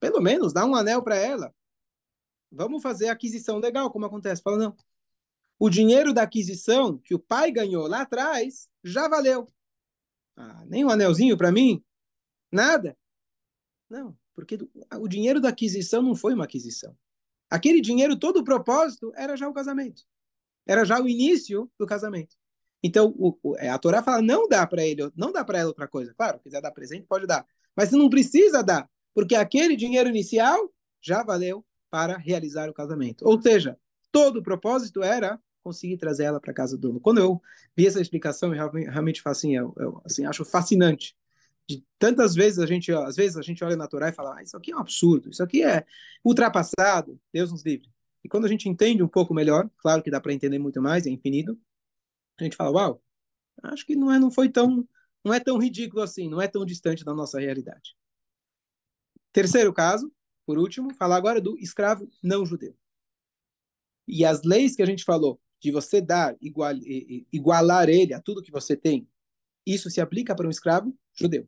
[0.00, 1.54] Pelo menos dá um anel para ela.
[2.50, 4.42] Vamos fazer aquisição legal, como acontece.
[4.42, 4.76] Fala, não,
[5.58, 9.52] o dinheiro da aquisição que o pai ganhou lá atrás já valeu.
[10.36, 11.84] Ah, nem um anelzinho para mim?
[12.50, 12.96] Nada?
[13.90, 14.58] Não, porque
[14.94, 16.96] o dinheiro da aquisição não foi uma aquisição.
[17.50, 20.04] Aquele dinheiro, todo o propósito, era já o casamento.
[20.68, 22.36] Era já o início do casamento.
[22.82, 25.68] Então, o, o, é, a Torá fala, não dá para ele, não dá para ela
[25.68, 26.14] outra coisa.
[26.14, 27.44] Claro, quiser dar presente, pode dar.
[27.74, 33.26] Mas não precisa dar, porque aquele dinheiro inicial já valeu para realizar o casamento.
[33.26, 33.76] Ou seja,
[34.12, 37.00] todo o propósito era conseguir trazer ela para casa do dono.
[37.00, 37.40] Quando eu
[37.76, 41.16] vi essa explicação, eu realmente, assim, eu, eu assim, acho fascinante.
[41.68, 44.42] De tantas vezes a gente, às vezes a gente olha na Torá e fala, ah,
[44.42, 45.84] isso aqui é um absurdo, isso aqui é
[46.24, 47.88] ultrapassado, Deus nos livre.
[48.24, 51.06] E quando a gente entende um pouco melhor, claro que dá para entender muito mais,
[51.06, 51.58] é infinito,
[52.38, 53.02] a gente fala, uau,
[53.62, 54.86] acho que não é, não foi tão,
[55.24, 57.96] não é tão ridículo assim, não é tão distante da nossa realidade.
[59.32, 60.12] Terceiro caso,
[60.46, 62.76] por último, falar agora do escravo não judeu.
[64.06, 66.72] E as leis que a gente falou, de você dar, igual,
[67.32, 69.08] igualar ele a tudo que você tem,
[69.66, 71.46] isso se aplica para um escravo judeu.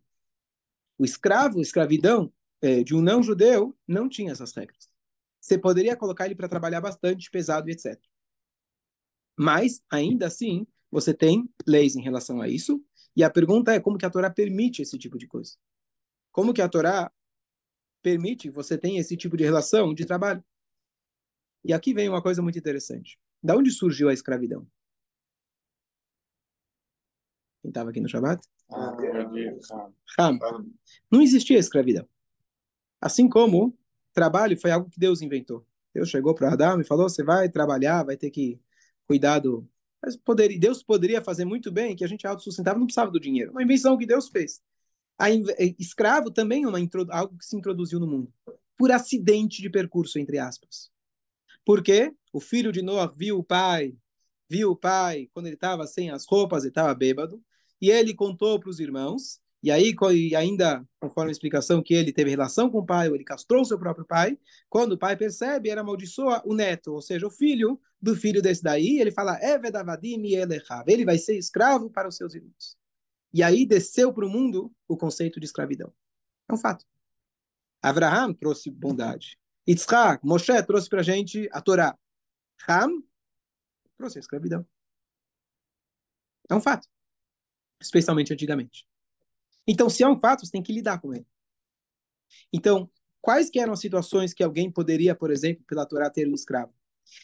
[0.99, 2.31] O escravo, escravidão
[2.61, 4.90] é, de um não judeu, não tinha essas regras.
[5.41, 7.99] Você poderia colocar ele para trabalhar bastante, pesado e etc.
[9.37, 12.85] Mas, ainda assim, você tem leis em relação a isso,
[13.17, 15.57] e a pergunta é como que a Torá permite esse tipo de coisa?
[16.31, 17.11] Como que a Torá
[18.03, 20.45] permite que você tenha esse tipo de relação de trabalho?
[21.65, 23.19] E aqui vem uma coisa muito interessante.
[23.43, 24.67] Da onde surgiu a escravidão?
[27.63, 28.47] Quem estava aqui no Shabbat?
[28.71, 29.59] Ah, entendi.
[29.67, 29.91] Tá.
[30.19, 30.39] Ham.
[30.43, 30.63] Ah,
[31.11, 32.09] Não existia escravidão.
[33.01, 33.77] Assim como
[34.13, 35.67] trabalho foi algo que Deus inventou.
[35.95, 38.61] Deus chegou para Adão e falou: você vai trabalhar, vai ter que
[39.07, 39.69] cuidar do.
[40.03, 40.19] Mas
[40.59, 43.51] Deus poderia fazer muito bem que a gente autossustentava, não precisava do dinheiro.
[43.51, 44.63] Uma invenção que Deus fez.
[45.19, 46.79] A inve- eh, escravo também é uma
[47.11, 48.33] algo que se introduziu no mundo
[48.81, 50.91] por acidente de percurso, entre aspas.
[51.67, 52.15] Por quê?
[52.33, 53.95] O filho de Noah viu o pai,
[54.49, 57.45] viu o pai quando ele estava sem as roupas, ele estava bêbado,
[57.79, 62.13] e ele contou para os irmãos, e aí, e ainda, conforme a explicação que ele
[62.13, 65.69] teve relação com o pai, ou ele castrou seu próprio pai, quando o pai percebe,
[65.69, 69.77] ele amaldiçoa o neto, ou seja, o filho do filho desse daí, ele fala, "Eved
[69.77, 72.77] avadim elechav", ele vai ser escravo para os seus irmãos.
[73.33, 75.93] E aí desceu para o mundo o conceito de escravidão.
[76.49, 76.85] É um fato.
[77.83, 79.39] Abraham trouxe bondade.
[79.69, 81.97] Yitzhak, Moshe trouxe para a gente a Torá.
[82.69, 83.03] Ham
[83.97, 84.67] trouxe a escravidão.
[86.49, 86.89] É um fato.
[87.81, 88.85] Especialmente antigamente.
[89.71, 91.25] Então, se é um fato, você tem que lidar com ele.
[92.53, 96.35] Então, quais que eram as situações que alguém poderia, por exemplo, pela Torá ter um
[96.35, 96.75] escravo?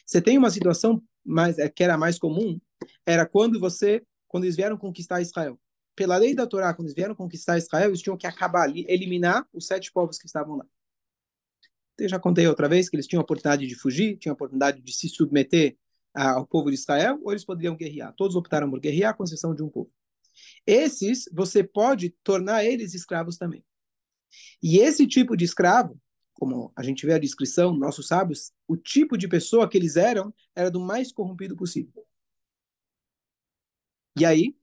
[0.05, 2.57] Você tem uma situação mais, é, que era mais comum,
[3.05, 5.59] era quando você, quando eles vieram conquistar Israel.
[5.93, 9.45] Pela lei da Torá, quando eles vieram conquistar Israel, eles tinham que acabar ali, eliminar
[9.51, 10.65] os sete povos que estavam lá.
[11.97, 14.79] Eu já contei outra vez que eles tinham a oportunidade de fugir, tinham a oportunidade
[14.79, 15.77] de se submeter
[16.13, 18.13] ao povo de Israel, ou eles poderiam guerrear.
[18.15, 19.91] Todos optaram por guerrear, com exceção de um povo.
[20.65, 23.63] Esses, você pode tornar eles escravos também.
[24.61, 25.99] E esse tipo de escravo,
[26.33, 30.33] como a gente vê a descrição, nossos sábios, o tipo de pessoa que eles eram
[30.55, 32.05] era do mais corrompido possível.
[34.19, 34.55] E aí,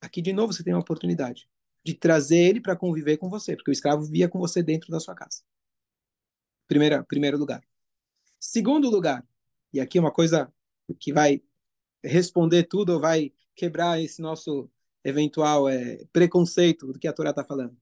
[0.00, 1.48] aqui de novo você tem uma oportunidade
[1.84, 5.00] de trazer ele para conviver com você, porque o escravo via com você dentro da
[5.00, 5.42] sua casa.
[6.66, 7.62] Primeira, primeiro lugar.
[8.38, 9.26] Segundo lugar,
[9.72, 10.52] e aqui é uma coisa
[11.00, 11.42] que vai
[12.02, 14.70] responder tudo ou vai quebrar esse nosso
[15.08, 17.76] eventual é, preconceito do que a Torá está falando.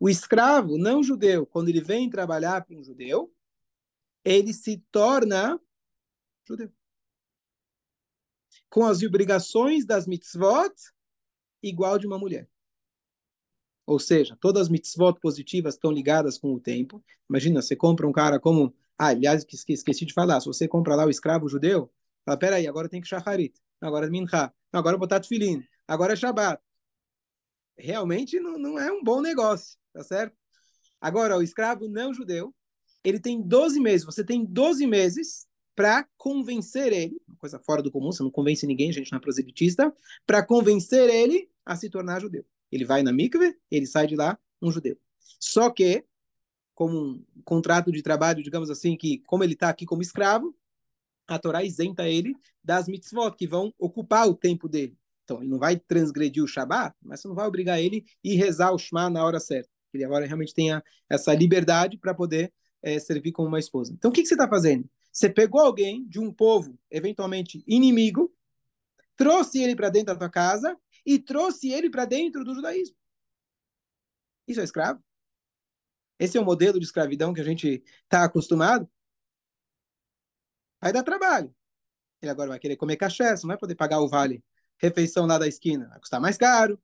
[0.00, 3.32] O escravo não judeu, quando ele vem trabalhar para um judeu,
[4.24, 5.60] ele se torna
[6.46, 6.70] judeu.
[8.70, 10.72] Com as obrigações das mitzvot,
[11.62, 12.48] igual de uma mulher.
[13.86, 17.02] Ou seja, todas as mitzvot positivas estão ligadas com o tempo.
[17.28, 18.74] Imagina, você compra um cara como.
[18.98, 20.40] Ah, aliás, esqueci de falar.
[20.40, 21.90] Se você compra lá o escravo judeu,
[22.24, 26.62] fala: peraí, agora tem que shacharit, agora é mincha, agora botar tefilim, agora é Shabbat.
[27.76, 30.36] Realmente não, não é um bom negócio, tá certo?
[31.00, 32.54] Agora, o escravo não judeu,
[33.04, 37.90] ele tem 12 meses, você tem 12 meses para convencer ele, uma coisa fora do
[37.90, 39.94] comum, você não convence ninguém, gente não é proselitista,
[40.26, 42.44] para convencer ele a se tornar judeu.
[42.70, 44.98] Ele vai na mikve, ele sai de lá um judeu.
[45.38, 46.04] Só que,
[46.74, 50.52] como um contrato de trabalho, digamos assim, que como ele está aqui como escravo,
[51.28, 54.97] a Torá isenta ele das mitzvot, que vão ocupar o tempo dele.
[55.28, 58.72] Então, ele não vai transgredir o Shabat, mas você não vai obrigar ele a rezar
[58.72, 59.68] o Shema na hora certa.
[59.92, 63.92] Ele agora realmente tenha essa liberdade para poder é, servir como uma esposa.
[63.92, 64.88] Então, o que, que você está fazendo?
[65.12, 68.34] Você pegou alguém de um povo, eventualmente inimigo,
[69.16, 72.96] trouxe ele para dentro da tua casa e trouxe ele para dentro do judaísmo.
[74.46, 75.02] Isso é escravo?
[76.18, 78.88] Esse é o modelo de escravidão que a gente está acostumado?
[80.80, 81.54] Vai dar trabalho.
[82.22, 84.42] Ele agora vai querer comer caché, não vai poder pagar o vale
[84.78, 86.80] refeição lá da esquina, vai custar mais caro.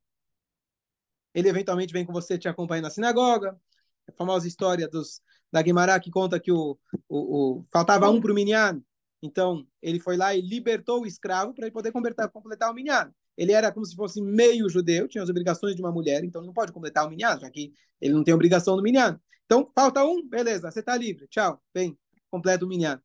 [1.33, 3.59] Ele eventualmente vem com você te acompanha na sinagoga.
[4.07, 6.77] A famosa história dos, da Guimarães que conta que o,
[7.09, 8.81] o, o faltava um para o Minyan.
[9.21, 13.11] Então, ele foi lá e libertou o escravo para ele poder completar, completar o Minyan.
[13.35, 16.53] Ele era como se fosse meio judeu, tinha as obrigações de uma mulher, então não
[16.53, 19.19] pode completar o Minyan, já que ele não tem obrigação no Minyan.
[19.45, 21.97] Então, falta um, beleza, você está livre, tchau, vem,
[22.29, 23.01] completa o Minyan.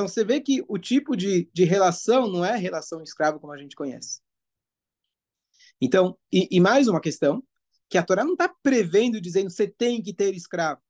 [0.00, 3.58] Então, você vê que o tipo de, de relação não é relação escravo como a
[3.58, 4.22] gente conhece.
[5.78, 7.44] Então, e, e mais uma questão,
[7.86, 10.80] que a Torá não está prevendo, dizendo você tem que ter escravo.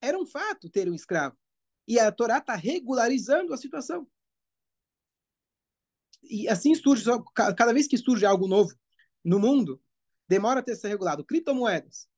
[0.00, 1.38] Era um fato ter um escravo.
[1.86, 4.04] E a Torá está regularizando a situação.
[6.24, 8.74] E assim surge, cada vez que surge algo novo
[9.24, 9.80] no mundo,
[10.26, 11.24] demora a ter ser regulado.
[11.24, 12.08] Criptomoedas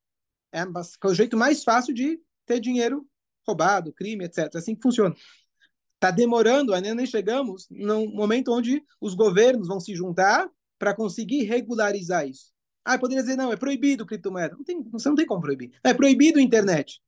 [0.50, 0.64] é
[1.04, 3.06] o jeito mais fácil de ter dinheiro
[3.46, 4.48] roubado, crime, etc.
[4.54, 5.14] É assim que funciona.
[6.02, 11.44] Está demorando, ainda nem chegamos no momento onde os governos vão se juntar para conseguir
[11.44, 12.52] regularizar isso.
[12.84, 14.56] Ah, poderia dizer, não, é proibido criptomoeda.
[14.56, 15.70] Não tem, você não tem como proibir.
[15.84, 17.00] É proibido a internet.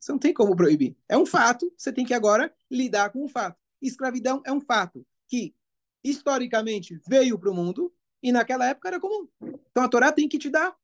[0.00, 0.96] Você não tem como proibir.
[1.06, 3.60] É um fato, você tem que agora lidar com o fato.
[3.82, 5.54] Escravidão é um fato que,
[6.02, 9.28] historicamente, veio para o mundo e naquela época era comum.
[9.70, 10.74] Então a Torá tem que te dar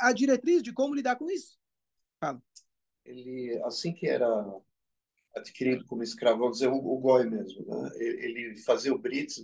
[0.00, 1.58] a diretriz de como lidar com isso.
[2.20, 2.42] Fala.
[3.06, 4.28] Ele, assim que era
[5.36, 7.90] adquirido como escravo, vamos dizer, o, o Goi mesmo, né?
[7.98, 9.42] ele fazia o Brit.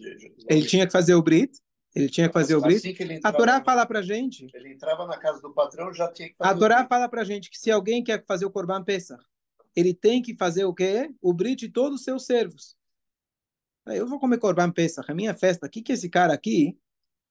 [0.48, 1.58] Ele tinha que fazer o Brit.
[1.94, 2.76] Ele tinha que fazer o brit.
[2.76, 6.28] Assim ele A Torá fala pra gente, ele entrava na casa do patrão, já tinha
[6.28, 9.22] que fazer a Torá fala pra gente que se alguém quer fazer o Corban Pesach,
[9.74, 11.12] ele tem que fazer o quê?
[11.20, 12.76] O brit de todos os seus servos.
[13.86, 15.66] Eu vou comer Corban Pesach, é minha festa.
[15.66, 16.78] O que que esse cara aqui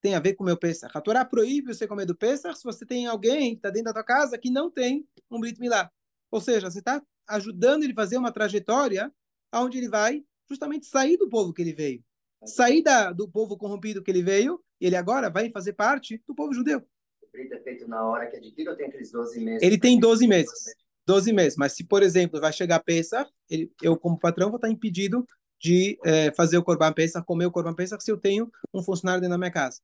[0.02, 0.92] tem a ver com o meu Pesach?
[0.94, 3.94] A Torá proíbe você comer do Pesach se você tem alguém que está dentro da
[3.94, 5.90] tua casa que não tem um Brit Milá.
[6.32, 9.12] Ou seja, você está ajudando ele a fazer uma trajetória
[9.54, 12.04] onde ele vai justamente sair do povo que ele veio.
[12.46, 16.34] Sair da, do povo corrompido que ele veio, e ele agora vai fazer parte do
[16.34, 16.80] povo judeu.
[17.22, 19.62] O brito é feito na hora que adquire ou tem aqueles 12 meses?
[19.62, 20.76] Ele tem 12 meses.
[21.06, 21.58] 12 meses.
[21.58, 25.26] Mas se, por exemplo, vai chegar Pesach, ele, eu, como patrão, vou estar impedido
[25.60, 29.20] de eh, fazer o Corban Pesach, comer o Corban Pesach, se eu tenho um funcionário
[29.20, 29.82] dentro da minha casa.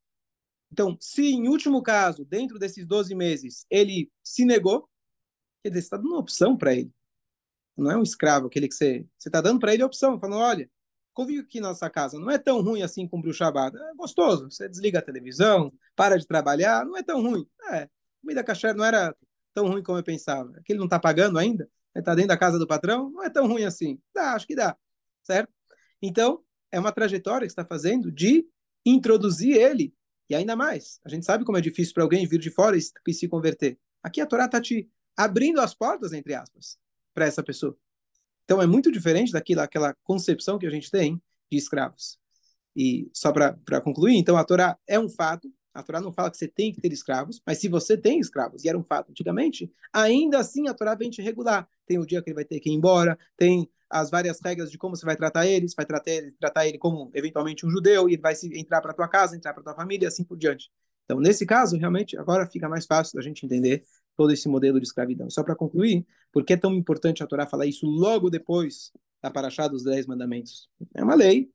[0.71, 4.87] Então, se em último caso, dentro desses 12 meses, ele se negou,
[5.65, 6.93] quer dizer, você está dando uma opção para ele.
[7.75, 9.03] Não é um escravo, aquele que você...
[9.17, 10.69] Está dando para ele a opção, falando, olha,
[11.11, 13.75] convive aqui na nossa casa, não é tão ruim assim cumprir o Shabbat.
[13.75, 17.47] É gostoso, você desliga a televisão, para de trabalhar, não é tão ruim.
[17.71, 17.89] É,
[18.21, 19.15] comida kasher não era
[19.55, 20.53] tão ruim como eu pensava.
[20.55, 23.29] É que ele não está pagando ainda, está dentro da casa do patrão, não é
[23.29, 23.99] tão ruim assim.
[24.13, 24.77] Dá, acho que dá,
[25.23, 25.51] certo?
[25.99, 28.47] Então, é uma trajetória que está fazendo de
[28.85, 29.95] introduzir ele,
[30.29, 33.13] e ainda mais, a gente sabe como é difícil para alguém vir de fora e
[33.13, 33.79] se converter.
[34.03, 36.77] Aqui a Torá está te abrindo as portas, entre aspas,
[37.13, 37.77] para essa pessoa.
[38.43, 42.19] Então é muito diferente daquilo, aquela concepção que a gente tem de escravos.
[42.75, 46.37] E só para concluir, então a Torá é um fato, a Torá não fala que
[46.37, 49.71] você tem que ter escravos, mas se você tem escravos, e era um fato antigamente,
[49.93, 51.67] ainda assim a Torá vem te regular.
[51.85, 54.77] Tem o dia que ele vai ter que ir embora, tem as várias regras de
[54.77, 58.09] como você vai tratar ele, você vai tratar ele, tratar ele como eventualmente um judeu,
[58.09, 60.69] e ele vai se, entrar para tua casa, entrar para tua família, assim por diante.
[61.05, 63.83] Então, nesse caso, realmente, agora fica mais fácil da gente entender
[64.15, 65.29] todo esse modelo de escravidão.
[65.29, 69.29] Só para concluir, por que é tão importante a Torá falar isso logo depois da
[69.29, 70.69] Paraxá dos Dez Mandamentos?
[70.93, 71.51] É uma lei.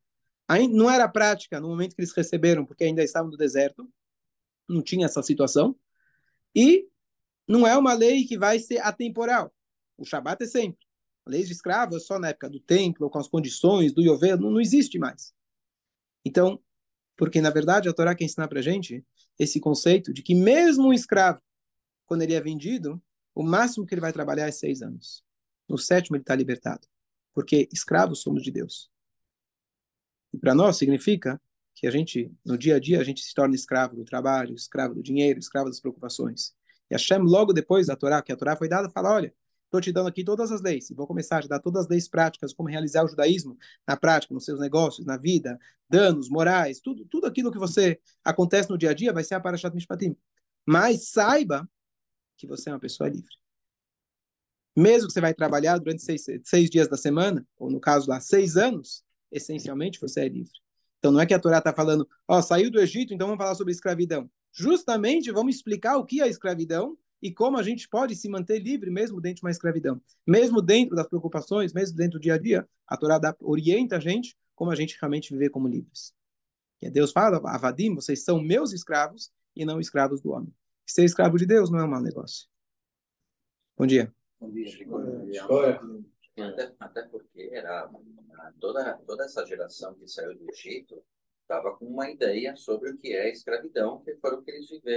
[0.73, 3.89] Não era prática no momento que eles receberam, porque ainda estavam no deserto,
[4.69, 5.77] não tinha essa situação.
[6.55, 6.89] E
[7.47, 9.53] não é uma lei que vai ser atemporal.
[9.97, 10.85] O Shabat é sempre.
[11.25, 14.39] A lei de escravo é só na época do templo, com as condições do Yovel,
[14.39, 15.33] não, não existe mais.
[16.25, 16.61] Então,
[17.17, 19.05] porque na verdade a Torá quer ensinar para gente
[19.39, 21.41] esse conceito de que mesmo o escravo,
[22.11, 23.01] quando ele é vendido,
[23.33, 25.23] o máximo que ele vai trabalhar é seis anos.
[25.69, 26.89] No sétimo ele está libertado,
[27.33, 28.91] porque escravos somos de Deus.
[30.33, 31.41] E para nós significa
[31.73, 34.93] que a gente, no dia a dia, a gente se torna escravo do trabalho, escravo
[34.93, 36.53] do dinheiro, escravo das preocupações.
[36.91, 39.33] E Hashem, logo depois da Torá, que a Torá foi dada, fala, olha,
[39.67, 42.09] estou te dando aqui todas as leis, vou começar a te dar todas as leis
[42.09, 45.57] práticas, como realizar o judaísmo na prática, nos seus negócios, na vida,
[45.89, 49.41] danos, morais, tudo, tudo aquilo que você acontece no dia a dia vai ser a
[49.41, 50.17] Parashat Mishpatim.
[50.67, 51.71] Mas saiba
[52.41, 53.37] que você é uma pessoa livre.
[54.75, 58.19] Mesmo que você vai trabalhar durante seis, seis dias da semana, ou no caso lá,
[58.21, 60.53] seis anos, essencialmente você é livre.
[60.99, 63.43] Então não é que a Torá está falando, ó, oh, saiu do Egito, então vamos
[63.43, 64.31] falar sobre escravidão.
[64.53, 68.59] Justamente vamos explicar o que é a escravidão e como a gente pode se manter
[68.59, 70.01] livre mesmo dentro de uma escravidão.
[70.27, 74.01] Mesmo dentro das preocupações, mesmo dentro do dia a dia, a Torá dá, orienta a
[74.01, 76.15] gente como a gente realmente viver como livres.
[76.81, 80.55] E Deus fala, Avadim, vocês são meus escravos e não escravos do homem.
[80.91, 82.49] Ser escravo de Deus não é um mau negócio.
[83.79, 84.13] Bom dia.
[84.41, 84.67] Bom dia.
[86.37, 87.89] Até, até porque era
[88.59, 91.01] toda, toda essa geração que saiu do Egito
[91.43, 94.89] estava com uma ideia sobre o que é escravidão, que foram o que eles viveram.